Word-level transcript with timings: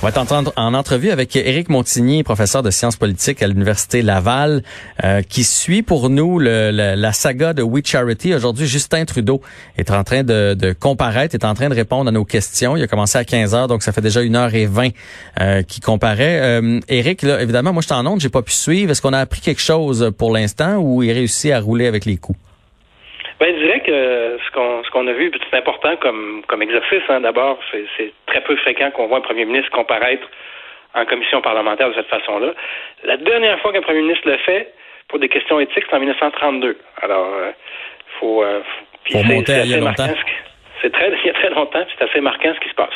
On 0.00 0.06
va 0.06 0.10
être 0.10 0.52
en, 0.56 0.74
entrevue 0.74 1.10
avec 1.10 1.34
Éric 1.34 1.68
Montigny, 1.68 2.22
professeur 2.22 2.62
de 2.62 2.70
sciences 2.70 2.94
politiques 2.94 3.42
à 3.42 3.48
l'Université 3.48 4.00
Laval, 4.00 4.62
euh, 5.02 5.22
qui 5.22 5.42
suit 5.42 5.82
pour 5.82 6.08
nous 6.08 6.38
le, 6.38 6.70
la 6.70 7.12
saga 7.12 7.52
de 7.52 7.64
We 7.64 7.82
Charity. 7.84 8.32
Aujourd'hui, 8.32 8.68
Justin 8.68 9.04
Trudeau 9.06 9.40
est 9.76 9.90
en 9.90 10.04
train 10.04 10.22
de, 10.22 10.72
comparaître, 10.78 11.34
est 11.34 11.44
en 11.44 11.54
train 11.54 11.68
de 11.68 11.74
répondre 11.74 12.08
à 12.08 12.12
nos 12.12 12.24
questions. 12.24 12.76
Il 12.76 12.82
a 12.84 12.86
commencé 12.86 13.18
à 13.18 13.24
15 13.24 13.56
heures, 13.56 13.66
donc 13.66 13.82
ça 13.82 13.90
fait 13.90 14.00
déjà 14.00 14.22
une 14.22 14.36
heure 14.36 14.54
et 14.54 14.66
20 14.66 14.90
euh, 15.40 15.62
qu'il 15.62 15.82
comparaît. 15.82 16.38
Euh, 16.42 16.78
Éric, 16.88 17.22
là, 17.22 17.42
évidemment, 17.42 17.72
moi 17.72 17.82
je 17.82 17.86
suis 17.88 17.96
en 17.96 18.06
onde, 18.06 18.20
j'ai 18.20 18.28
pas 18.28 18.42
pu 18.42 18.52
suivre. 18.52 18.92
Est-ce 18.92 19.02
qu'on 19.02 19.12
a 19.12 19.18
appris 19.18 19.40
quelque 19.40 19.60
chose 19.60 20.12
pour 20.16 20.32
l'instant 20.32 20.76
ou 20.76 21.02
il 21.02 21.10
réussit 21.10 21.50
à 21.50 21.58
rouler 21.58 21.88
avec 21.88 22.04
les 22.04 22.18
coups? 22.18 22.38
Ben, 23.40 23.54
je 23.54 23.60
dirais 23.64 23.80
que 23.80 24.38
ce 24.44 24.50
qu'on 24.52 24.82
ce 24.82 24.90
qu'on 24.90 25.06
a 25.06 25.12
vu, 25.12 25.30
c'est 25.50 25.56
important 25.56 25.96
comme 25.96 26.42
comme 26.46 26.62
exercice. 26.62 27.02
Hein. 27.08 27.20
D'abord, 27.20 27.58
c'est 27.70 28.12
très 28.26 28.40
peu 28.40 28.56
fréquent 28.56 28.90
qu'on 28.90 29.06
voit 29.06 29.18
un 29.18 29.22
premier 29.22 29.44
ministre 29.44 29.70
comparaître 29.70 30.26
en 30.94 31.04
commission 31.04 31.40
parlementaire 31.40 31.88
de 31.88 31.94
cette 31.94 32.08
façon-là. 32.08 32.52
La 33.04 33.16
dernière 33.16 33.60
fois 33.60 33.72
qu'un 33.72 33.82
premier 33.82 34.02
ministre 34.02 34.28
le 34.28 34.38
fait 34.38 34.72
pour 35.08 35.18
des 35.18 35.28
questions 35.28 35.60
éthiques, 35.60 35.84
c'est 35.88 35.96
en 35.96 36.00
1932. 36.00 36.78
Alors, 37.02 37.26
euh, 37.34 37.50
faut, 38.18 38.42
euh, 38.42 38.60
faut 39.10 39.22
monter 39.22 39.54
à 39.54 39.64
il 39.64 39.70
y 39.70 39.74
a 39.74 39.78
longtemps. 39.78 40.08
C'est 40.82 40.92
très 40.92 41.10
il 41.24 41.26
y 41.26 41.30
a 41.30 41.34
très 41.34 41.50
longtemps, 41.50 41.84
c'est 41.96 42.04
assez 42.04 42.20
marquant 42.20 42.52
ce 42.54 42.60
qui 42.60 42.68
se 42.68 42.74
passe. 42.74 42.94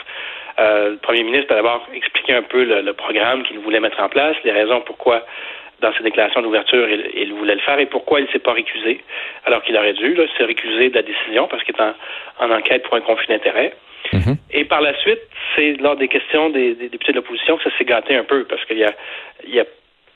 Euh, 0.59 0.90
le 0.90 0.96
premier 0.98 1.23
ministre 1.23 1.52
a 1.52 1.56
d'abord 1.56 1.87
expliqué 1.95 2.34
un 2.34 2.43
peu 2.43 2.65
le, 2.65 2.82
le 2.82 2.93
programme 2.93 3.43
qu'il 3.45 3.59
voulait 3.60 3.80
mettre 3.80 4.01
en 4.01 4.09
place, 4.09 4.37
les 4.45 4.52
raisons 4.52 4.82
pourquoi 4.82 5.24
dans 5.82 5.92
ses 5.95 6.02
déclarations 6.02 6.41
d'ouverture, 6.41 6.88
il, 6.88 7.32
voulait 7.34 7.54
le 7.54 7.60
faire 7.60 7.78
et 7.78 7.86
pourquoi 7.86 8.20
il 8.20 8.27
ne 8.27 8.30
s'est 8.30 8.38
pas 8.38 8.52
récusé, 8.52 9.00
alors 9.45 9.62
qu'il 9.62 9.77
aurait 9.77 9.93
dû 9.93 10.16
s'est 10.38 10.45
récusé 10.45 10.88
de 10.88 10.95
la 10.95 11.02
décision 11.02 11.48
parce 11.48 11.62
qu'il 11.65 11.74
est 11.74 11.82
en, 12.40 12.51
enquête 12.51 12.84
pour 12.84 12.95
un 12.95 13.01
conflit 13.01 13.29
d'intérêts. 13.29 13.74
Mm-hmm. 14.12 14.37
Et 14.52 14.65
par 14.65 14.80
la 14.80 14.96
suite, 15.01 15.20
c'est 15.54 15.74
lors 15.80 15.96
des 15.96 16.09
questions 16.09 16.51
des, 16.51 16.74
députés 16.74 17.12
de 17.12 17.16
l'opposition 17.16 17.57
que 17.57 17.65
ça 17.65 17.76
s'est 17.76 17.84
gâté 17.84 18.16
un 18.16 18.24
peu 18.24 18.45
parce 18.45 18.65
qu'il 18.65 18.79
y 18.79 18.84
a, 18.84 18.92
il 19.46 19.54
y 19.54 19.60
a 19.60 19.65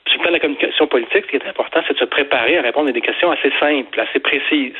sur 0.07 0.17
le 0.17 0.21
plan 0.21 0.29
de 0.29 0.35
la 0.35 0.39
communication 0.39 0.87
politique, 0.87 1.25
ce 1.25 1.29
qui 1.29 1.35
est 1.35 1.47
important, 1.47 1.81
c'est 1.85 1.93
de 1.93 1.99
se 1.99 2.05
préparer 2.05 2.57
à 2.57 2.61
répondre 2.61 2.89
à 2.89 2.91
des 2.93 3.01
questions 3.01 3.29
assez 3.29 3.51
simples, 3.59 3.99
assez 3.99 4.19
précises. 4.19 4.79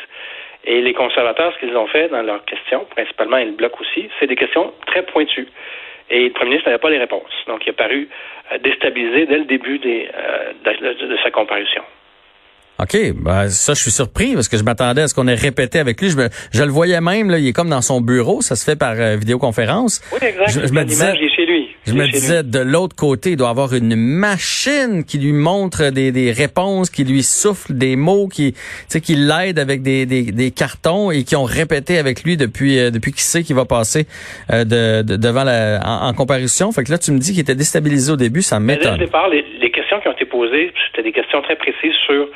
Et 0.63 0.81
les 0.81 0.93
conservateurs, 0.93 1.53
ce 1.53 1.59
qu'ils 1.59 1.75
ont 1.77 1.87
fait 1.87 2.09
dans 2.09 2.21
leurs 2.21 2.43
questions, 2.45 2.85
principalement, 2.85 3.37
et 3.37 3.45
le 3.45 3.51
bloc 3.51 3.79
aussi, 3.79 4.09
c'est 4.19 4.27
des 4.27 4.35
questions 4.35 4.73
très 4.85 5.03
pointues. 5.03 5.47
Et 6.09 6.25
le 6.25 6.29
premier 6.31 6.51
ministre 6.51 6.69
n'avait 6.69 6.81
pas 6.81 6.89
les 6.89 6.97
réponses. 6.97 7.31
Donc, 7.47 7.65
il 7.65 7.69
a 7.71 7.73
paru 7.73 8.07
euh, 8.51 8.57
déstabilisé 8.59 9.25
dès 9.25 9.39
le 9.39 9.45
début 9.45 9.79
euh, 9.85 10.53
de, 10.63 11.17
sa 11.23 11.31
comparution. 11.31 11.83
OK, 12.79 12.95
ben 13.15 13.47
ça 13.49 13.73
je 13.73 13.81
suis 13.81 13.91
surpris 13.91 14.35
parce 14.35 14.47
que 14.47 14.57
je 14.57 14.63
m'attendais 14.63 15.01
à 15.01 15.07
ce 15.07 15.15
qu'on 15.15 15.27
ait 15.27 15.33
répété 15.33 15.79
avec 15.79 15.99
lui. 15.99 16.11
Je, 16.11 16.17
me, 16.17 16.29
je 16.53 16.63
le 16.63 16.69
voyais 16.69 17.01
même 17.01 17.31
là, 17.31 17.39
il 17.39 17.47
est 17.47 17.53
comme 17.53 17.69
dans 17.69 17.81
son 17.81 18.01
bureau, 18.01 18.41
ça 18.41 18.55
se 18.55 18.63
fait 18.63 18.75
par 18.75 18.93
euh, 18.97 19.15
vidéoconférence. 19.15 20.01
Oui, 20.13 20.19
exact. 20.21 20.67
Je, 20.67 20.73
me 20.73 20.83
disais, 20.83 21.13
chez 21.35 21.45
lui. 21.47 21.69
Je 21.87 21.93
me 21.93 22.07
disais 22.07 22.43
de 22.43 22.59
l'autre 22.59 22.95
côté, 22.95 23.31
il 23.31 23.37
doit 23.37 23.49
avoir 23.49 23.73
une 23.73 23.95
machine 23.95 25.03
qui 25.03 25.17
lui 25.17 25.33
montre 25.33 25.89
des, 25.89 26.11
des 26.11 26.31
réponses, 26.31 26.91
qui 26.91 27.03
lui 27.03 27.23
souffle 27.23 27.73
des 27.73 27.95
mots, 27.95 28.27
qui 28.27 28.53
qui 29.03 29.15
l'aide 29.15 29.57
avec 29.57 29.81
des, 29.81 30.05
des, 30.05 30.31
des, 30.31 30.51
cartons 30.51 31.11
et 31.11 31.23
qui 31.23 31.35
ont 31.35 31.43
répété 31.43 31.97
avec 31.97 32.23
lui 32.23 32.35
depuis 32.35 32.79
euh, 32.79 32.91
depuis 32.91 33.11
qu'il 33.11 33.21
sait 33.21 33.43
qu'il 33.43 33.55
va 33.55 33.65
passer 33.65 34.05
euh, 34.51 34.65
de, 34.65 35.15
devant 35.17 35.43
la 35.43 35.79
en, 35.83 36.13
comparution. 36.13 36.71
Fait 36.71 36.83
que 36.83 36.91
là 36.91 36.97
tu 36.99 37.11
me 37.11 37.17
dis 37.17 37.31
qu'il 37.31 37.41
était 37.41 37.55
déstabilisé 37.55 38.11
au 38.11 38.17
début, 38.17 38.41
ça 38.43 38.59
m'étonne. 38.59 38.93
Dès 38.93 38.99
le 38.99 39.05
départ, 39.05 39.29
les, 39.29 39.43
les 39.61 39.71
questions 39.71 39.99
qui 39.99 40.07
ont 40.07 40.13
été 40.13 40.25
posées, 40.25 40.73
c'était 40.87 41.03
des 41.03 41.11
questions 41.11 41.41
très 41.41 41.55
précises 41.55 41.95
sur 42.05 42.27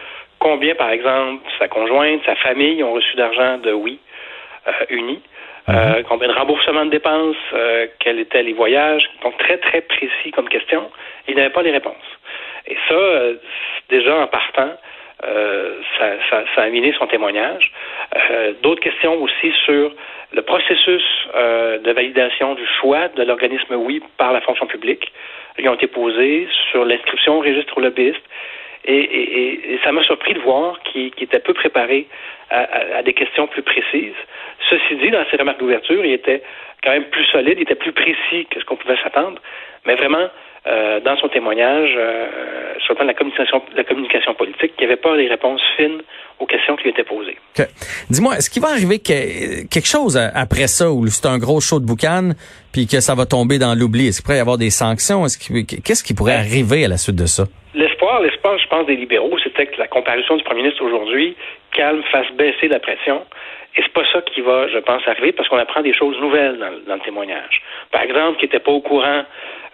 combien, 0.41 0.75
par 0.75 0.89
exemple, 0.89 1.43
sa 1.59 1.67
conjointe, 1.69 2.21
sa 2.25 2.35
famille 2.35 2.83
ont 2.83 2.93
reçu 2.93 3.15
d'argent 3.15 3.59
de 3.59 3.71
oui 3.71 3.99
euh, 4.67 4.71
uni, 4.89 5.21
euh, 5.69 5.99
mhm. 5.99 6.03
combien 6.09 6.27
de 6.27 6.33
remboursements 6.33 6.85
de 6.85 6.89
dépenses, 6.89 7.37
euh, 7.53 7.87
quels 7.99 8.19
étaient 8.19 8.43
les 8.43 8.53
voyages, 8.53 9.09
donc 9.23 9.37
très 9.37 9.57
très 9.57 9.81
précis 9.81 10.31
comme 10.33 10.49
question. 10.49 10.89
Il 11.27 11.35
n'avait 11.35 11.51
pas 11.51 11.61
les 11.61 11.71
réponses. 11.71 12.09
Et 12.67 12.75
ça, 12.89 12.95
déjà 13.89 14.15
en 14.17 14.27
partant, 14.27 14.71
ça, 15.21 16.07
ça, 16.29 16.43
ça, 16.55 16.61
a 16.63 16.69
miné 16.69 16.93
son 16.97 17.07
témoignage. 17.07 17.71
D'autres 18.61 18.81
questions 18.81 19.15
aussi 19.21 19.51
sur 19.65 19.91
le 20.31 20.41
processus 20.41 21.03
de 21.33 21.91
validation 21.91 22.53
du 22.55 22.65
choix 22.79 23.07
de 23.09 23.23
l'organisme 23.23 23.75
oui 23.75 24.01
par 24.17 24.31
la 24.31 24.41
fonction 24.41 24.67
publique. 24.67 25.11
Ils 25.57 25.67
ont 25.69 25.73
été 25.73 25.87
posées 25.87 26.47
sur 26.71 26.85
l'inscription 26.85 27.37
au 27.37 27.41
registre 27.41 27.79
lobbyiste 27.79 28.23
et, 28.85 29.73
et, 29.73 29.79
ça 29.83 29.91
m'a 29.91 30.03
surpris 30.03 30.33
de 30.33 30.39
voir 30.39 30.79
qu'il 30.83 31.11
était 31.17 31.39
peu 31.39 31.53
préparé 31.53 32.07
à, 32.49 32.97
à, 32.97 33.03
des 33.03 33.13
questions 33.13 33.47
plus 33.47 33.61
précises. 33.61 34.15
Ceci 34.69 34.95
dit, 34.95 35.11
dans 35.11 35.25
ses 35.29 35.37
remarques 35.37 35.59
d'ouverture, 35.59 36.03
il 36.03 36.13
était 36.13 36.41
quand 36.83 36.91
même 36.91 37.05
plus 37.05 37.25
solide, 37.25 37.57
il 37.57 37.63
était 37.63 37.75
plus 37.75 37.91
précis 37.91 38.47
que 38.49 38.59
ce 38.59 38.65
qu'on 38.65 38.75
pouvait 38.75 38.97
s'attendre. 39.03 39.39
Mais 39.85 39.95
vraiment, 39.95 40.29
euh, 40.67 40.99
dans 40.99 41.17
son 41.17 41.27
témoignage, 41.27 41.89
euh, 41.97 42.27
sur 42.85 42.93
le 42.93 42.95
plan 42.95 43.05
de 43.05 43.11
la 43.11 43.15
communication, 43.15 43.61
la 43.75 43.83
communication 43.83 44.33
politique, 44.35 44.73
il 44.77 44.81
n'y 44.81 44.85
avait 44.85 45.01
pas 45.01 45.15
les 45.15 45.27
réponses 45.27 45.61
fines 45.75 46.01
aux 46.39 46.45
questions 46.45 46.75
qui 46.75 46.83
lui 46.83 46.89
étaient 46.91 47.03
posées. 47.03 47.37
Dis-moi, 48.11 48.35
est-ce 48.35 48.49
qu'il 48.49 48.61
va 48.61 48.69
arriver 48.69 48.99
que, 48.99 49.67
quelque 49.67 49.87
chose 49.87 50.17
après 50.17 50.67
ça, 50.67 50.91
où 50.91 51.07
c'est 51.07 51.27
un 51.27 51.39
gros 51.39 51.61
show 51.61 51.79
de 51.79 51.85
boucan, 51.85 52.31
puis 52.71 52.85
que 52.85 52.99
ça 52.99 53.15
va 53.15 53.25
tomber 53.25 53.57
dans 53.57 53.73
l'oubli? 53.73 54.07
Est-ce 54.07 54.21
qu'il 54.21 54.25
pourrait 54.25 54.37
y 54.37 54.41
avoir 54.41 54.59
des 54.59 54.69
sanctions? 54.69 55.23
Qu'est-ce 55.23 56.03
qui 56.03 56.13
pourrait 56.13 56.35
arriver 56.35 56.85
à 56.85 56.89
la 56.89 56.97
suite 56.97 57.15
de 57.15 57.25
ça? 57.25 57.45
L'espoir, 57.73 58.21
l'espoir, 58.21 58.57
je 58.59 58.67
pense, 58.67 58.85
des 58.85 58.95
libéraux, 58.95 59.37
c'était 59.61 59.71
que 59.71 59.79
la 59.79 59.87
comparution 59.87 60.35
du 60.35 60.43
premier 60.43 60.63
ministre 60.63 60.83
aujourd'hui 60.83 61.35
calme, 61.71 62.03
fasse 62.11 62.29
baisser 62.33 62.67
la 62.67 62.79
pression. 62.79 63.25
Et 63.77 63.81
c'est 63.81 63.93
pas 63.93 64.03
ça 64.11 64.21
qui 64.21 64.41
va, 64.41 64.67
je 64.67 64.79
pense, 64.79 65.01
arriver 65.07 65.31
parce 65.31 65.47
qu'on 65.47 65.57
apprend 65.57 65.81
des 65.81 65.93
choses 65.93 66.19
nouvelles 66.19 66.57
dans, 66.85 66.95
le 66.95 66.99
témoignage. 67.01 67.61
Par 67.91 68.01
exemple, 68.01 68.37
qui 68.37 68.45
n'était 68.45 68.59
pas 68.59 68.71
au 68.71 68.81
courant 68.81 69.23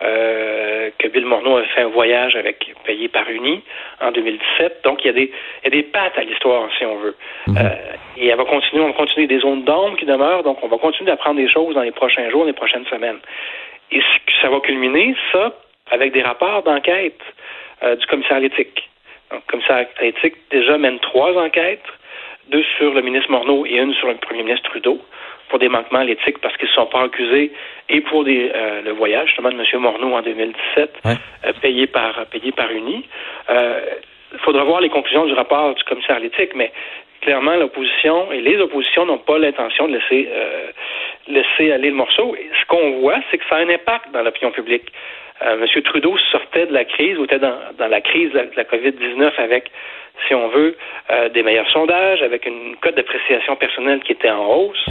euh, 0.03 0.91
que 0.99 1.07
Bill 1.07 1.25
Morneau 1.25 1.57
avait 1.57 1.67
fait 1.67 1.81
un 1.81 1.87
voyage 1.87 2.35
avec 2.35 2.71
payé 2.85 3.07
par 3.07 3.27
Uni 3.27 3.63
en 3.99 4.11
2017. 4.11 4.81
Donc, 4.83 5.03
il 5.03 5.07
y 5.07 5.09
a 5.09 5.13
des, 5.13 5.31
il 5.63 5.63
y 5.63 5.67
a 5.67 5.81
des 5.81 5.83
pattes 5.83 6.15
à 6.15 6.21
l'histoire, 6.21 6.69
si 6.77 6.85
on 6.85 6.97
veut. 6.97 7.15
Mhm. 7.47 7.57
Euh, 7.57 7.69
et 8.17 8.27
elle 8.27 8.37
va 8.37 8.45
continuer, 8.45 8.83
on 8.83 8.87
va 8.87 8.93
continuer 8.93 9.25
des 9.25 9.39
zones 9.39 9.63
d'ombre 9.63 9.97
qui 9.97 10.05
demeurent. 10.05 10.43
Donc, 10.43 10.59
on 10.61 10.67
va 10.67 10.77
continuer 10.77 11.09
d'apprendre 11.09 11.37
des 11.37 11.49
choses 11.49 11.73
dans 11.73 11.81
les 11.81 11.91
prochains 11.91 12.29
jours, 12.29 12.45
les 12.45 12.53
prochaines 12.53 12.85
semaines. 12.85 13.17
Et 13.91 14.01
ça 14.41 14.49
va 14.49 14.59
culminer, 14.59 15.15
ça, 15.31 15.53
avec 15.89 16.13
des 16.13 16.21
rapports 16.21 16.61
d'enquête 16.61 17.19
euh, 17.81 17.95
du 17.95 18.05
commissaire 18.05 18.37
à 18.37 18.41
l'éthique. 18.41 18.87
Le 19.31 19.39
commissaire 19.47 19.87
à 19.97 20.03
l'éthique 20.03 20.35
déjà 20.51 20.77
mène 20.77 20.99
trois 20.99 21.33
enquêtes, 21.37 21.83
deux 22.49 22.63
sur 22.77 22.93
le 22.93 23.01
ministre 23.01 23.31
Morneau 23.31 23.65
et 23.65 23.77
une 23.77 23.93
sur 23.93 24.07
le 24.07 24.15
premier 24.15 24.43
ministre 24.43 24.69
Trudeau 24.69 24.99
pour 25.49 25.59
des 25.59 25.69
manquements 25.69 25.99
à 25.99 26.03
l'éthique 26.03 26.39
parce 26.39 26.55
qu'ils 26.57 26.69
ne 26.69 26.73
sont 26.73 26.85
pas 26.87 27.03
accusés 27.03 27.51
et 27.89 28.01
pour 28.01 28.23
des, 28.23 28.51
euh, 28.53 28.81
le 28.81 28.91
voyage 28.91 29.27
justement 29.27 29.49
de 29.49 29.55
M. 29.55 29.81
Morneau 29.81 30.13
en 30.13 30.21
2017 30.21 30.93
euh, 31.05 31.15
payé 31.61 31.87
par 31.87 32.25
payé 32.27 32.51
par 32.51 32.71
Uni. 32.71 33.05
Il 33.49 34.39
faudra 34.39 34.63
voir 34.65 34.81
les 34.81 34.89
conclusions 34.89 35.25
du 35.25 35.33
rapport 35.33 35.73
du 35.73 35.83
commissaire 35.83 36.17
à 36.17 36.19
l'éthique, 36.19 36.51
mais 36.53 36.71
clairement 37.21 37.55
l'opposition 37.55 38.31
et 38.31 38.41
les 38.41 38.57
oppositions 38.57 39.05
n'ont 39.05 39.19
pas 39.19 39.37
l'intention 39.37 39.87
de 39.87 39.93
laisser 39.93 40.29
laisser 41.27 41.71
aller 41.71 41.89
le 41.89 41.95
morceau. 41.95 42.35
Et 42.35 42.49
ce 42.59 42.65
qu'on 42.67 42.99
voit, 42.99 43.19
c'est 43.29 43.37
que 43.37 43.45
ça 43.49 43.55
a 43.55 43.59
un 43.59 43.69
impact 43.69 44.11
dans 44.11 44.21
l'opinion 44.21 44.51
publique. 44.51 44.91
Euh, 45.43 45.63
M. 45.63 45.81
Trudeau 45.83 46.17
sortait 46.31 46.65
de 46.65 46.73
la 46.73 46.85
crise 46.85 47.17
ou 47.17 47.25
était 47.25 47.39
dans, 47.39 47.57
dans 47.77 47.87
la 47.87 48.01
crise 48.01 48.31
de 48.31 48.49
la, 48.55 48.63
COVID-19 48.63 49.31
avec, 49.37 49.71
si 50.27 50.33
on 50.33 50.47
veut, 50.49 50.75
euh, 51.11 51.29
des 51.29 51.43
meilleurs 51.43 51.69
sondages, 51.69 52.21
avec 52.21 52.45
une 52.45 52.75
cote 52.77 52.95
d'appréciation 52.95 53.55
personnelle 53.55 54.01
qui 54.01 54.13
était 54.13 54.29
en 54.29 54.45
hausse. 54.45 54.83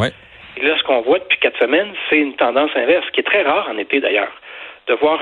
Et 0.57 0.65
là, 0.65 0.77
ce 0.79 0.83
qu'on 0.85 1.03
voit 1.03 1.19
depuis 1.19 1.39
quatre 1.39 1.59
semaines, 1.59 1.93
c'est 2.09 2.19
une 2.19 2.35
tendance 2.35 2.71
inverse, 2.75 3.05
qui 3.11 3.21
est 3.21 3.25
très 3.25 3.43
rare 3.43 3.69
en 3.71 3.77
été 3.77 4.01
d'ailleurs, 4.01 4.33
de 4.87 4.95
voir 4.95 5.21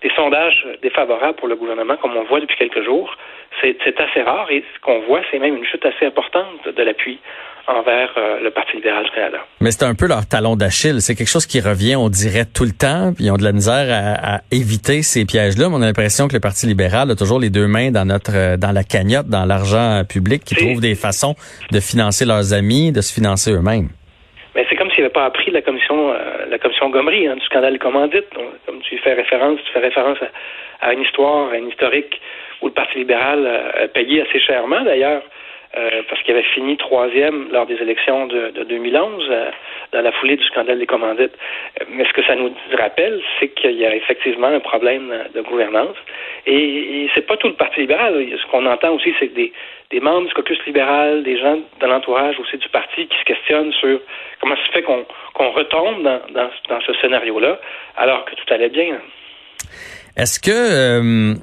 des 0.00 0.10
sondages 0.16 0.66
défavorables 0.80 1.36
pour 1.36 1.48
le 1.48 1.54
gouvernement, 1.54 1.96
comme 1.96 2.16
on 2.16 2.24
voit 2.24 2.40
depuis 2.40 2.56
quelques 2.56 2.82
jours. 2.82 3.14
C'est 3.60 4.00
assez 4.00 4.22
rare 4.22 4.50
et 4.50 4.64
ce 4.74 4.80
qu'on 4.80 5.00
voit, 5.00 5.20
c'est 5.30 5.38
même 5.38 5.56
une 5.56 5.66
chute 5.66 5.84
assez 5.84 6.06
importante 6.06 6.66
de 6.66 6.82
l'appui 6.82 7.20
envers 7.68 8.12
euh, 8.16 8.40
le 8.40 8.50
Parti 8.50 8.76
libéral 8.76 9.04
du 9.04 9.10
Canada. 9.10 9.38
Mais 9.60 9.70
c'est 9.70 9.84
un 9.84 9.94
peu 9.94 10.06
leur 10.06 10.26
talon 10.26 10.56
d'Achille. 10.56 11.00
C'est 11.00 11.14
quelque 11.14 11.30
chose 11.30 11.46
qui 11.46 11.60
revient, 11.60 11.96
on 11.96 12.08
dirait, 12.08 12.44
tout 12.44 12.64
le 12.64 12.72
temps. 12.72 13.12
Puis 13.14 13.26
ils 13.26 13.30
ont 13.30 13.36
de 13.36 13.44
la 13.44 13.52
misère 13.52 13.86
à, 13.90 14.40
éviter 14.50 15.02
ces 15.02 15.24
pièges-là. 15.24 15.68
Mais 15.68 15.76
on 15.76 15.82
a 15.82 15.86
l'impression 15.86 16.28
que 16.28 16.34
le 16.34 16.40
Parti 16.40 16.66
libéral 16.66 17.10
a 17.10 17.14
toujours 17.14 17.38
les 17.38 17.50
deux 17.50 17.66
mains 17.66 17.90
dans 17.90 18.04
notre 18.04 18.34
euh, 18.34 18.56
dans 18.56 18.72
la 18.72 18.84
cagnotte, 18.84 19.28
dans 19.28 19.44
l'argent 19.44 20.02
public, 20.08 20.42
qui 20.44 20.54
trouve 20.54 20.80
des 20.80 20.94
façons 20.94 21.34
de 21.70 21.80
financer 21.80 22.24
leurs 22.24 22.52
amis, 22.52 22.92
de 22.92 23.00
se 23.00 23.12
financer 23.12 23.52
eux-mêmes. 23.52 23.88
Mais 24.54 24.66
c'est 24.68 24.76
comme 24.76 24.90
s'ils 24.90 25.02
n'avaient 25.02 25.12
pas 25.12 25.24
appris 25.24 25.50
la 25.50 25.62
commission 25.62 26.10
euh, 26.12 26.46
la 26.50 26.58
commission 26.58 26.90
Gomery 26.90 27.28
hein, 27.28 27.36
du 27.36 27.44
scandale 27.46 27.78
commandite. 27.78 28.26
comme 28.66 28.80
tu 28.82 28.98
fais 28.98 29.14
référence, 29.14 29.60
tu 29.64 29.72
fais 29.72 29.80
référence 29.80 30.18
à, 30.80 30.92
une 30.92 31.02
histoire, 31.02 31.50
à 31.50 31.56
une 31.56 31.68
historique 31.68 32.20
où 32.60 32.66
le 32.66 32.72
Parti 32.72 32.98
libéral 32.98 33.46
a 33.46 33.88
payé 33.88 34.22
assez 34.22 34.40
chèrement 34.40 34.82
d'ailleurs 34.84 35.22
euh, 35.76 36.02
parce 36.08 36.22
qu'il 36.22 36.34
avait 36.34 36.42
fini 36.54 36.76
troisième 36.76 37.48
lors 37.50 37.66
des 37.66 37.76
élections 37.76 38.26
de, 38.26 38.50
de 38.50 38.64
2011, 38.64 39.24
euh, 39.30 39.50
dans 39.92 40.02
la 40.02 40.12
foulée 40.12 40.36
du 40.36 40.44
scandale 40.44 40.78
des 40.78 40.86
commandites. 40.86 41.32
Mais 41.88 42.04
ce 42.04 42.12
que 42.12 42.22
ça 42.24 42.34
nous 42.34 42.54
rappelle, 42.78 43.20
c'est 43.38 43.48
qu'il 43.48 43.78
y 43.78 43.86
a 43.86 43.94
effectivement 43.94 44.48
un 44.48 44.60
problème 44.60 45.12
de 45.34 45.40
gouvernance. 45.40 45.96
Et, 46.46 47.04
et 47.04 47.10
c'est 47.14 47.26
pas 47.26 47.36
tout 47.36 47.48
le 47.48 47.54
Parti 47.54 47.80
libéral. 47.80 48.14
Ce 48.40 48.50
qu'on 48.50 48.66
entend 48.66 48.90
aussi, 48.90 49.14
c'est 49.18 49.28
que 49.28 49.34
des, 49.34 50.00
membres 50.00 50.26
du 50.26 50.34
caucus 50.34 50.58
libéral, 50.66 51.22
des 51.22 51.38
gens 51.38 51.58
de 51.80 51.86
l'entourage 51.86 52.38
aussi 52.38 52.56
du 52.58 52.68
parti 52.68 53.06
qui 53.06 53.18
se 53.18 53.24
questionnent 53.24 53.72
sur 53.72 54.00
comment 54.40 54.56
ça 54.56 54.66
se 54.66 54.72
fait 54.72 54.82
qu'on 54.82 55.50
retombe 55.52 56.02
dans, 56.02 56.80
ce 56.86 56.92
scénario-là, 57.00 57.58
alors 57.96 58.24
que 58.24 58.34
tout 58.34 58.52
allait 58.52 58.68
bien. 58.68 58.98
Est-ce 60.16 60.40
que 60.40 60.50
euh, 60.50 61.34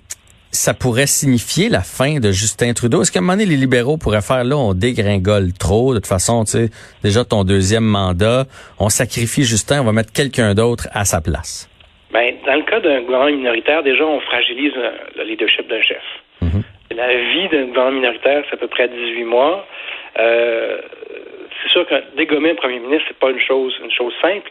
ça 0.51 0.73
pourrait 0.73 1.07
signifier 1.07 1.69
la 1.69 1.81
fin 1.81 2.19
de 2.19 2.31
Justin 2.31 2.73
Trudeau? 2.73 3.01
Est-ce 3.01 3.11
qu'à 3.11 3.19
un 3.19 3.21
moment 3.21 3.33
donné, 3.33 3.45
les 3.45 3.55
libéraux 3.55 3.97
pourraient 3.97 4.21
faire 4.21 4.43
là, 4.43 4.57
on 4.57 4.73
dégringole 4.73 5.53
trop, 5.53 5.93
de 5.93 5.99
toute 5.99 6.07
façon, 6.07 6.43
tu 6.43 6.51
sais, 6.51 6.69
déjà 7.03 7.23
ton 7.23 7.43
deuxième 7.43 7.83
mandat, 7.83 8.45
on 8.79 8.89
sacrifie 8.89 9.43
Justin, 9.43 9.81
on 9.81 9.85
va 9.85 9.91
mettre 9.91 10.11
quelqu'un 10.11 10.53
d'autre 10.55 10.87
à 10.93 11.05
sa 11.05 11.21
place? 11.21 11.69
Ben, 12.11 12.33
dans 12.45 12.55
le 12.55 12.63
cas 12.63 12.79
d'un 12.79 13.01
gouvernement 13.01 13.37
minoritaire, 13.37 13.83
déjà, 13.83 14.03
on 14.03 14.19
fragilise 14.21 14.73
le 15.15 15.23
leadership 15.23 15.67
d'un 15.69 15.81
chef. 15.81 16.01
Mm-hmm. 16.41 16.95
La 16.95 17.07
vie 17.13 17.47
d'un 17.49 17.65
gouvernement 17.67 17.99
minoritaire, 18.01 18.43
c'est 18.49 18.55
à 18.55 18.57
peu 18.57 18.67
près 18.67 18.87
18 18.87 19.23
mois. 19.25 19.65
Euh, 20.17 20.79
c'est 21.61 21.69
sûr 21.69 21.85
que 21.85 21.95
dégommer 22.17 22.51
un 22.51 22.55
premier 22.55 22.79
ministre, 22.79 23.05
c'est 23.07 23.19
pas 23.19 23.29
une 23.29 23.39
chose, 23.39 23.73
une 23.83 23.91
chose 23.91 24.13
simple, 24.21 24.49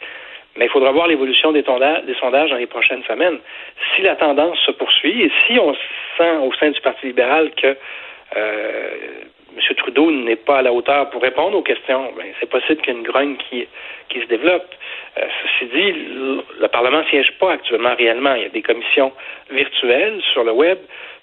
mais 0.58 0.66
il 0.66 0.70
faudra 0.70 0.90
voir 0.90 1.06
l'évolution 1.06 1.52
des, 1.52 1.64
sondages 1.64 2.50
dans 2.50 2.56
les 2.56 2.66
prochaines 2.66 3.04
semaines. 3.04 3.38
Si 3.94 4.02
la 4.02 4.16
tendance 4.16 4.58
se 4.66 4.72
poursuit 4.72 5.22
et 5.22 5.32
si 5.46 5.58
on 5.58 5.74
sent 6.18 6.36
au 6.42 6.52
sein 6.54 6.70
du 6.70 6.80
Parti 6.80 7.06
libéral 7.06 7.52
que 7.52 7.76
euh, 8.36 8.90
M. 9.56 9.76
Trudeau 9.76 10.10
n'est 10.10 10.36
pas 10.36 10.58
à 10.58 10.62
la 10.62 10.72
hauteur 10.72 11.10
pour 11.10 11.22
répondre 11.22 11.56
aux 11.56 11.62
questions, 11.62 12.12
ben, 12.16 12.26
c'est 12.40 12.50
possible 12.50 12.80
qu'il 12.82 12.92
y 12.92 12.96
ait 12.96 13.00
une 13.00 13.06
grogne 13.06 13.36
qui, 13.48 13.66
se 14.20 14.26
développe. 14.26 14.66
Euh, 15.16 15.26
ceci 15.42 15.70
dit, 15.70 15.92
le, 16.60 16.68
Parlement 16.68 16.98
ne 16.98 17.06
siège 17.06 17.32
pas 17.38 17.52
actuellement 17.52 17.94
réellement. 17.94 18.34
Il 18.34 18.42
y 18.42 18.46
a 18.46 18.50
des 18.50 18.62
commissions 18.62 19.12
virtuelles 19.50 20.20
sur 20.32 20.42
le 20.42 20.52
web. 20.52 20.78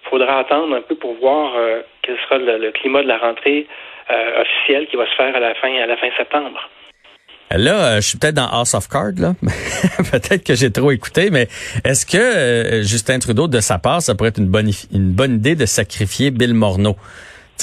Il 0.05 0.09
faudra 0.09 0.39
attendre 0.39 0.75
un 0.75 0.81
peu 0.81 0.95
pour 0.95 1.13
voir 1.15 1.53
euh, 1.57 1.81
quel 2.03 2.17
sera 2.19 2.37
le, 2.37 2.71
climat 2.71 3.03
de 3.03 3.07
la 3.07 3.17
rentrée 3.17 3.67
officielle 4.39 4.85
qui 4.85 4.97
va 4.97 5.07
se 5.07 5.15
faire 5.15 5.35
à 5.35 5.39
la 5.39 5.55
fin, 5.55 5.73
à 5.81 5.87
la 5.87 5.97
fin 5.97 6.09
septembre. 6.15 6.69
Là, 7.51 7.73
euh, 7.73 7.95
je 7.97 8.07
suis 8.07 8.17
peut-être 8.17 8.35
dans 8.35 8.47
House 8.47 8.73
of 8.73 8.87
Cards, 8.89 9.19
là. 9.19 9.35
peut-être 10.11 10.43
que 10.43 10.55
j'ai 10.55 10.71
trop 10.71 10.91
écouté, 10.91 11.29
mais 11.29 11.47
est-ce 11.83 12.05
que 12.05 12.17
euh, 12.17 12.83
Justin 12.83 13.19
Trudeau, 13.19 13.47
de 13.47 13.59
sa 13.59 13.77
part, 13.77 14.01
ça 14.01 14.15
pourrait 14.15 14.29
être 14.29 14.39
une 14.39 14.47
bonne, 14.47 14.71
une 14.91 15.11
bonne 15.11 15.35
idée 15.35 15.55
de 15.55 15.65
sacrifier 15.65 16.31
Bill 16.31 16.53
Morneau? 16.53 16.95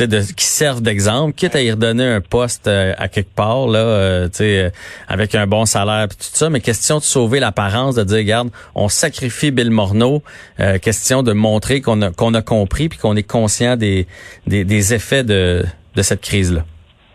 de, 0.01 0.21
qui 0.35 0.47
servent 0.47 0.81
d'exemple, 0.81 1.35
quitte 1.35 1.55
à 1.55 1.61
y 1.61 1.71
redonner 1.71 2.07
un 2.07 2.23
poste 2.23 2.67
euh, 2.67 2.95
à 2.97 3.09
quelque 3.09 3.35
part, 3.35 3.67
là, 3.67 4.27
avec 5.07 5.35
un 5.35 5.47
bon 5.47 5.67
salaire 5.67 6.05
et 6.05 6.09
tout 6.09 6.17
ça, 6.19 6.49
mais 6.49 6.61
question 6.61 6.97
de 6.97 7.03
sauver 7.03 7.41
l'apparence, 7.41 7.97
de 7.97 8.03
dire, 8.03 8.17
regarde, 8.17 8.49
on 8.75 8.89
sacrifie 8.89 9.51
Bill 9.51 9.71
Morneau, 9.71 10.23
question 10.81 11.23
de 11.23 11.35
montrer 11.35 11.83
qu'on 11.83 12.01
a, 12.01 12.11
qu'on 12.11 12.33
a 12.33 12.41
compris 12.41 12.89
puis 12.89 12.99
qu'on 12.99 13.17
est 13.17 13.23
conscient 13.23 13.77
des, 13.77 14.07
des, 14.47 14.65
des 14.65 14.95
effets 14.95 15.25
de, 15.25 15.63
de 15.95 16.03
cette 16.03 16.23
crise-là. 16.23 16.65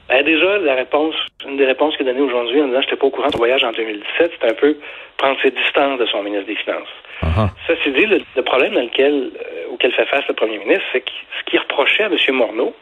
Ben 0.10 0.24
déjà, 0.24 0.58
la 0.60 0.76
réponse, 0.76 1.16
une 1.46 1.58
des 1.58 1.66
réponses 1.66 1.96
qu'il 1.96 2.08
a 2.08 2.14
données 2.14 2.26
aujourd'hui 2.26 2.62
en 2.62 2.68
disant 2.68 2.82
j'étais 2.82 2.96
pas 2.96 3.08
au 3.08 3.12
courant 3.12 3.30
de 3.30 3.38
voyage 3.38 3.64
en 3.64 3.72
2017, 3.72 4.32
c'est 4.40 4.50
un 4.50 4.54
peu 4.54 4.78
prendre 5.18 5.40
ses 5.42 5.52
distances 5.52 6.00
de 6.00 6.06
son 6.08 6.24
ministre 6.24 6.48
des 6.48 6.56
Finances. 6.56 6.90
Uh 7.22 7.48
Ça, 7.68 7.74
c'est 7.84 7.92
dit, 7.92 8.06
le, 8.06 8.42
problème 8.42 8.74
dans 8.74 8.82
lequel, 8.82 9.32
euh, 9.36 9.72
auquel 9.72 9.92
fait 9.94 10.06
face 10.06 10.28
le 10.28 10.34
premier 10.34 10.58
ministre, 10.58 10.86
c'est 10.92 11.02
que 11.02 11.12
ce 11.40 11.44
qu'il 11.46 11.60
reprochait 11.60 12.04
à 12.04 12.08
M. 12.08 12.18
Morneau, 12.36 12.76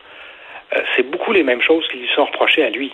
euh, 0.73 0.81
c'est 0.95 1.03
beaucoup 1.03 1.33
les 1.33 1.43
mêmes 1.43 1.61
choses 1.61 1.85
qui 1.89 1.97
lui 1.97 2.09
sont 2.15 2.25
reprochées 2.25 2.63
à 2.63 2.69
lui. 2.69 2.93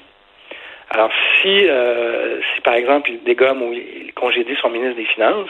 Alors, 0.89 1.11
si, 1.41 1.67
euh, 1.67 2.41
si 2.53 2.61
par 2.61 2.73
exemple, 2.73 3.11
il 3.11 3.23
dégomme 3.23 3.61
ou 3.61 3.73
il 3.73 4.13
congédie 4.13 4.55
son 4.61 4.69
ministre 4.69 4.97
des 4.97 5.05
Finances 5.05 5.49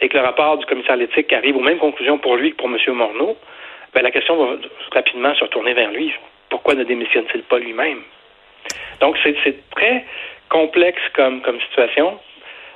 et 0.00 0.08
que 0.08 0.16
le 0.16 0.24
rapport 0.24 0.58
du 0.58 0.66
commissaire 0.66 0.92
à 0.92 0.96
l'éthique 0.96 1.32
arrive 1.32 1.56
aux 1.56 1.60
mêmes 1.60 1.78
conclusions 1.78 2.18
pour 2.18 2.36
lui 2.36 2.52
que 2.52 2.56
pour 2.56 2.68
M. 2.68 2.76
Morneau, 2.88 3.36
ben, 3.94 4.02
la 4.02 4.10
question 4.10 4.36
va 4.36 4.56
rapidement 4.92 5.34
se 5.34 5.44
retourner 5.44 5.74
vers 5.74 5.90
lui. 5.90 6.12
Pourquoi 6.50 6.74
ne 6.74 6.84
démissionne-t-il 6.84 7.42
pas 7.44 7.58
lui-même? 7.58 8.02
Donc, 9.00 9.16
c'est 9.22 9.70
très 9.70 10.04
complexe 10.48 11.02
comme, 11.14 11.40
comme 11.42 11.60
situation. 11.60 12.18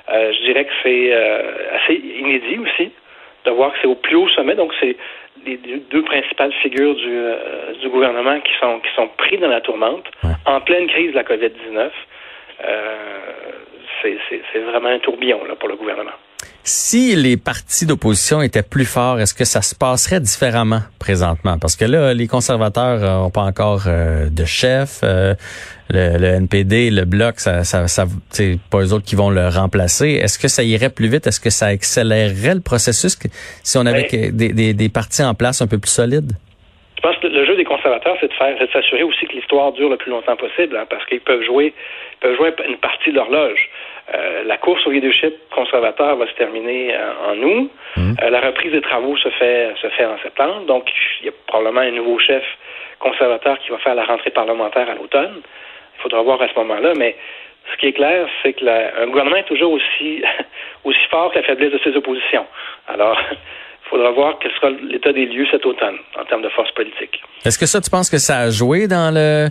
Euh, 0.09 0.33
je 0.33 0.39
dirais 0.43 0.65
que 0.65 0.73
c'est 0.83 1.13
euh, 1.13 1.77
assez 1.77 1.93
inédit 1.93 2.57
aussi 2.59 2.91
de 3.45 3.51
voir 3.51 3.71
que 3.73 3.77
c'est 3.81 3.87
au 3.87 3.95
plus 3.95 4.15
haut 4.15 4.29
sommet. 4.29 4.55
Donc, 4.55 4.73
c'est 4.79 4.95
les 5.45 5.57
deux 5.57 6.03
principales 6.03 6.51
figures 6.61 6.95
du, 6.95 7.09
euh, 7.09 7.73
du 7.81 7.89
gouvernement 7.89 8.39
qui 8.41 8.51
sont, 8.59 8.79
qui 8.79 8.93
sont 8.95 9.07
pris 9.17 9.37
dans 9.37 9.47
la 9.47 9.61
tourmente 9.61 10.05
en 10.45 10.59
pleine 10.61 10.87
crise 10.87 11.11
de 11.11 11.15
la 11.15 11.23
COVID-19. 11.23 11.89
c'est 14.01 14.59
vraiment 14.59 14.89
un 14.89 14.99
tourbillon 14.99 15.43
là, 15.45 15.55
pour 15.55 15.69
le 15.69 15.75
gouvernement. 15.75 16.11
Si 16.63 17.15
les 17.15 17.37
partis 17.37 17.85
d'opposition 17.85 18.41
étaient 18.41 18.63
plus 18.63 18.85
forts, 18.85 19.19
est-ce 19.19 19.33
que 19.33 19.45
ça 19.45 19.61
se 19.61 19.73
passerait 19.73 20.19
différemment 20.19 20.81
présentement? 20.99 21.57
Parce 21.59 21.75
que 21.75 21.85
là, 21.85 22.13
les 22.13 22.27
conservateurs 22.27 22.99
n'ont 22.99 23.31
pas 23.31 23.41
encore 23.41 23.83
euh, 23.87 24.29
de 24.29 24.45
chef. 24.45 25.01
Euh, 25.03 25.33
le, 25.89 26.35
NPD, 26.35 26.91
le 26.91 27.05
Bloc, 27.05 27.39
ça, 27.39 27.63
ça, 27.63 27.87
ça 27.87 28.05
c'est 28.29 28.59
pas 28.69 28.79
eux 28.79 28.93
autres 28.93 29.05
qui 29.05 29.15
vont 29.15 29.31
le 29.31 29.47
remplacer. 29.47 30.19
Est-ce 30.21 30.37
que 30.37 30.47
ça 30.47 30.61
irait 30.63 30.91
plus 30.91 31.07
vite? 31.07 31.25
Est-ce 31.25 31.39
que 31.39 31.49
ça 31.49 31.67
accélérerait 31.67 32.55
le 32.55 32.61
processus 32.61 33.17
si 33.63 33.77
on 33.77 33.85
avait 33.85 34.07
ben, 34.11 34.35
des, 34.35 34.53
des, 34.53 34.73
des 34.73 34.89
partis 34.89 35.23
en 35.23 35.33
place 35.33 35.61
un 35.61 35.67
peu 35.67 35.79
plus 35.79 35.89
solides? 35.89 36.33
Je 36.97 37.01
pense 37.01 37.15
que 37.17 37.27
le 37.27 37.45
jeu 37.45 37.55
des 37.55 37.63
conservateurs, 37.63 38.17
c'est 38.19 38.27
de 38.27 38.33
faire, 38.33 38.53
c'est 38.59 38.67
de 38.67 38.71
s'assurer 38.71 39.03
aussi 39.03 39.25
que 39.25 39.33
l'histoire 39.33 39.71
dure 39.71 39.89
le 39.89 39.95
plus 39.95 40.11
longtemps 40.11 40.35
possible, 40.35 40.75
hein, 40.75 40.85
parce 40.89 41.05
qu'ils 41.05 41.21
peuvent 41.21 41.43
jouer, 41.43 41.73
ils 42.13 42.19
peuvent 42.19 42.35
jouer 42.35 42.53
une 42.67 42.77
partie 42.77 43.11
de 43.11 43.15
l'horloge. 43.15 43.69
Euh, 44.13 44.43
la 44.43 44.57
course 44.57 44.85
au 44.87 44.91
leadership 44.91 45.35
conservateur 45.53 46.15
va 46.15 46.25
se 46.27 46.33
terminer 46.33 46.95
euh, 46.95 47.31
en 47.31 47.37
août. 47.43 47.71
Mmh. 47.95 48.13
Euh, 48.21 48.29
la 48.29 48.41
reprise 48.41 48.71
des 48.71 48.81
travaux 48.81 49.15
se 49.17 49.29
fait 49.29 49.73
se 49.81 49.87
fait 49.89 50.05
en 50.05 50.17
septembre. 50.23 50.65
Donc, 50.65 50.89
il 51.21 51.27
y 51.27 51.29
a 51.29 51.33
probablement 51.47 51.81
un 51.81 51.91
nouveau 51.91 52.17
chef 52.19 52.43
conservateur 52.99 53.59
qui 53.59 53.69
va 53.69 53.77
faire 53.77 53.95
la 53.95 54.05
rentrée 54.05 54.31
parlementaire 54.31 54.89
à 54.89 54.95
l'automne. 54.95 55.41
Il 55.97 56.01
faudra 56.01 56.21
voir 56.21 56.41
à 56.41 56.47
ce 56.47 56.53
moment-là, 56.59 56.93
mais 56.95 57.15
ce 57.71 57.77
qui 57.77 57.87
est 57.87 57.93
clair, 57.93 58.27
c'est 58.41 58.53
que 58.53 58.65
un 58.65 59.07
gouvernement 59.07 59.37
est 59.37 59.47
toujours 59.47 59.73
aussi 59.73 60.23
aussi 60.83 61.05
fort 61.11 61.31
que 61.31 61.39
la 61.39 61.43
faiblesse 61.43 61.71
de 61.71 61.79
ses 61.83 61.95
oppositions. 61.95 62.47
Alors, 62.87 63.19
il 63.31 63.89
faudra 63.89 64.11
voir 64.11 64.39
quel 64.39 64.51
sera 64.53 64.69
l'état 64.69 65.13
des 65.13 65.27
lieux 65.27 65.45
cet 65.51 65.65
automne 65.65 65.97
en 66.19 66.25
termes 66.25 66.41
de 66.41 66.49
force 66.49 66.71
politique. 66.71 67.21
Est-ce 67.45 67.59
que 67.59 67.65
ça, 67.67 67.79
tu 67.79 67.91
penses 67.91 68.09
que 68.09 68.17
ça 68.17 68.39
a 68.39 68.49
joué 68.49 68.87
dans 68.87 69.13
le 69.13 69.49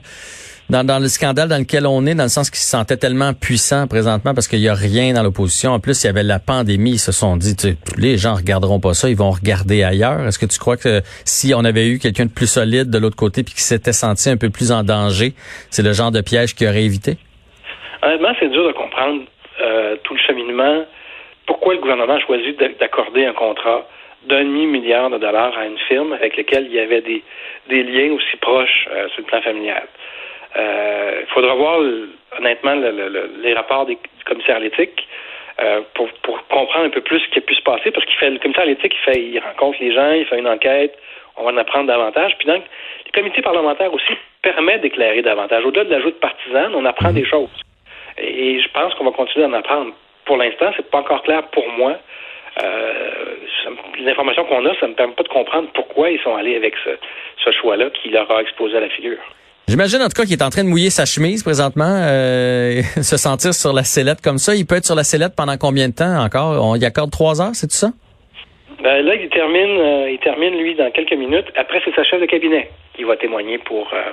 dans, 0.71 1.03
le 1.03 1.09
scandale 1.09 1.49
dans 1.49 1.59
lequel 1.59 1.87
on 1.87 2.05
est, 2.05 2.15
dans 2.15 2.25
le 2.25 2.29
sens 2.29 2.51
qu'ils 2.51 2.61
se 2.61 2.71
sentaient 2.71 2.97
tellement 2.97 3.33
puissants 3.33 3.87
présentement 3.89 4.35
parce 4.35 4.49
qu'il 4.49 4.61
y 4.61 4.69
a 4.69 4.75
rien 4.75 5.15
dans 5.15 5.23
l'opposition. 5.23 5.73
En 5.73 5.81
plus, 5.81 6.05
il 6.05 6.07
y 6.07 6.11
avait 6.11 6.23
la 6.23 6.39
pandémie. 6.39 6.93
Ils 6.93 6.99
se 6.99 7.13
sont 7.13 7.37
dit, 7.37 7.57
les 7.97 8.19
gens 8.19 8.35
regarderont 8.35 8.79
pas 8.79 8.93
ça, 8.93 9.09
ils 9.09 9.17
vont 9.17 9.31
regarder 9.31 9.83
ailleurs. 9.83 10.27
Est-ce 10.27 10.39
que 10.39 10.47
tu 10.47 10.59
crois 10.59 10.77
que 10.77 11.01
si 11.25 11.55
on 11.55 11.65
avait 11.65 11.89
eu 11.89 11.99
quelqu'un 11.99 12.27
de 12.27 12.35
plus 12.35 12.51
solide 12.51 12.91
de 12.91 12.99
l'autre 12.99 13.17
côté 13.17 13.43
puis 13.43 13.55
qui 13.55 13.63
s'était 13.63 13.93
senti 13.93 14.29
un 14.29 14.37
peu 14.37 14.51
plus 14.51 14.71
en 14.71 14.83
danger, 14.83 15.33
c'est 15.71 15.83
le 15.83 15.93
genre 15.93 16.11
de 16.11 16.21
piège 16.21 16.55
qu'il 16.55 16.69
aurait 16.69 16.85
évité? 16.85 17.17
Honnêtement, 18.03 18.35
c'est 18.39 18.49
dur 18.49 18.67
de 18.67 18.73
comprendre 18.73 19.23
euh, 19.61 19.97
tout 20.05 20.15
le 20.15 20.21
cheminement. 20.21 20.85
Pourquoi 21.47 21.75
le 21.75 21.81
gouvernement 21.81 22.15
a 22.15 22.21
choisi 22.21 22.55
d'accorder 22.79 23.25
un 23.25 23.33
contrat 23.33 23.89
d'un 24.29 24.45
demi-milliard 24.45 25.09
de 25.09 25.19
dollars 25.19 25.57
à 25.57 25.65
une 25.65 25.79
firme 25.89 26.13
avec 26.13 26.37
laquelle 26.37 26.67
il 26.67 26.75
y 26.75 26.81
avait 26.81 27.01
des, 27.01 27.25
des 27.71 27.83
liens 27.85 28.13
aussi 28.13 28.37
proches 28.37 28.87
euh, 28.93 29.09
sur 29.09 29.23
le 29.23 29.25
plan 29.25 29.41
familial? 29.41 29.89
Euh, 30.59 31.21
il 31.23 31.27
faudra 31.33 31.55
voir, 31.55 31.79
honnêtement, 32.39 32.75
les 32.75 33.55
rapports 33.55 33.87
des, 33.87 33.95
du 33.95 34.25
commissaire 34.25 34.57
à 34.57 34.61
l'éthique 34.61 35.07
euh, 35.61 35.81
pour, 35.95 36.09
comprendre 36.49 36.87
un 36.87 36.91
peu 36.91 37.01
plus 37.01 37.21
ce 37.21 37.29
qui 37.29 37.39
a 37.39 37.43
pu 37.43 37.55
se 37.55 37.63
passer, 37.63 37.91
parce 37.91 38.05
qu'il 38.07 38.17
fait 38.17 38.31
le 38.31 38.39
commissaire 38.39 38.65
à 38.65 38.67
l'éthique, 38.67 38.95
il, 38.95 39.13
fait, 39.13 39.21
il 39.21 39.39
rencontre 39.39 39.79
les 39.81 39.93
gens, 39.93 40.13
il 40.13 40.25
fait 40.27 40.39
une 40.39 40.49
enquête, 40.49 40.97
on 41.37 41.45
va 41.45 41.53
en 41.53 41.57
apprendre 41.57 41.87
davantage. 41.87 42.37
Puis 42.39 42.47
donc, 42.47 42.63
les 43.07 43.13
comités 43.13 43.43
parlementaires 43.43 43.93
aussi 43.93 44.13
permettent 44.43 44.83
d'éclairer 44.83 45.23
davantage. 45.23 45.65
Au-delà 45.65 45.85
de 45.85 45.91
l'ajout 45.91 46.11
de 46.11 46.17
partisane, 46.17 46.75
on 46.75 46.85
apprend 46.85 47.13
des 47.13 47.25
choses. 47.25 47.51
Et 48.19 48.61
je 48.61 48.69
pense 48.69 48.95
qu'on 48.95 49.05
va 49.05 49.13
continuer 49.13 49.47
d'en 49.47 49.55
apprendre. 49.55 49.93
Pour 50.25 50.37
l'instant, 50.37 50.73
c'est 50.77 50.91
pas 50.91 50.99
encore 50.99 51.23
clair 51.23 51.43
pour 51.49 51.69
moi. 51.73 51.97
Euh, 52.63 53.35
les 53.99 54.11
informations 54.11 54.45
qu'on 54.45 54.67
a, 54.67 54.75
ça 54.77 54.87
ne 54.87 54.93
me 54.93 54.97
permet 54.97 55.15
pas 55.15 55.23
de 55.23 55.29
comprendre 55.29 55.69
pourquoi 55.75 56.11
ils 56.11 56.21
sont 56.21 56.35
allés 56.35 56.57
avec 56.57 56.75
ce, 56.85 56.91
ce 57.45 57.51
choix-là 57.53 57.91
qui 57.91 58.11
leur 58.11 58.31
a 58.31 58.43
exposé 58.43 58.77
à 58.77 58.81
la 58.81 58.89
figure. 58.89 59.19
J'imagine 59.69 60.01
en 60.01 60.09
tout 60.09 60.17
cas 60.17 60.25
qu'il 60.25 60.33
est 60.33 60.43
en 60.43 60.49
train 60.49 60.65
de 60.65 60.69
mouiller 60.71 60.89
sa 60.89 61.05
chemise 61.05 61.43
présentement, 61.43 61.85
euh, 61.85 62.81
se 63.03 63.19
sentir 63.19 63.53
sur 63.53 63.75
la 63.75 63.85
sellette 63.85 64.23
comme 64.23 64.39
ça. 64.39 64.55
Il 64.55 64.65
peut 64.65 64.77
être 64.77 64.87
sur 64.87 64.95
la 64.95 65.05
sellette 65.05 65.37
pendant 65.37 65.59
combien 65.59 65.91
de 65.91 65.95
temps 65.95 66.25
encore? 66.25 66.65
On 66.65 66.75
y 66.75 66.87
accorde 66.87 67.11
trois 67.11 67.43
heures, 67.43 67.51
c'est 67.53 67.67
tout 67.67 67.77
ça? 67.77 67.91
Ben 68.83 69.05
là, 69.05 69.15
il 69.15 69.29
termine, 69.29 69.79
euh, 69.79 70.11
il 70.11 70.19
termine 70.21 70.57
lui 70.57 70.75
dans 70.75 70.91
quelques 70.91 71.13
minutes. 71.13 71.45
Après, 71.55 71.83
c'est 71.85 71.95
sa 71.95 72.03
chef 72.03 72.19
de 72.19 72.25
cabinet 72.25 72.71
qui 72.97 73.05
va 73.05 73.17
témoigner 73.19 73.59
pour 73.59 73.91
euh, 73.93 74.13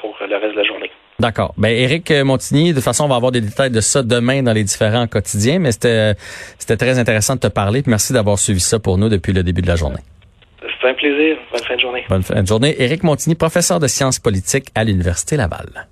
pour 0.00 0.16
le 0.28 0.36
reste 0.36 0.54
de 0.54 0.60
la 0.60 0.66
journée. 0.66 0.90
D'accord. 1.20 1.54
Ben 1.56 1.68
Éric 1.68 2.10
Montigny, 2.10 2.70
de 2.70 2.74
toute 2.74 2.84
façon, 2.84 3.04
on 3.04 3.08
va 3.08 3.14
avoir 3.14 3.30
des 3.30 3.40
détails 3.40 3.70
de 3.70 3.80
ça 3.80 4.02
demain 4.02 4.42
dans 4.42 4.52
les 4.52 4.64
différents 4.64 5.06
quotidiens, 5.06 5.60
mais 5.60 5.70
c'était 5.70 6.14
c'était 6.58 6.76
très 6.76 6.98
intéressant 6.98 7.36
de 7.36 7.40
te 7.40 7.46
parler. 7.46 7.82
Merci 7.86 8.12
d'avoir 8.12 8.40
suivi 8.40 8.60
ça 8.60 8.80
pour 8.80 8.98
nous 8.98 9.08
depuis 9.08 9.32
le 9.32 9.44
début 9.44 9.62
de 9.62 9.68
la 9.68 9.76
journée. 9.76 10.00
Un 10.86 10.94
plaisir. 10.94 11.36
Bonne 11.50 11.64
fin 11.64 11.74
de 11.74 11.80
journée. 11.80 12.04
Bonne 12.08 12.22
fin 12.22 12.42
de 12.42 12.46
journée. 12.46 12.76
Éric 12.80 13.02
Montigny, 13.02 13.34
professeur 13.34 13.80
de 13.80 13.88
sciences 13.88 14.20
politiques 14.20 14.68
à 14.76 14.84
l'Université 14.84 15.36
Laval. 15.36 15.88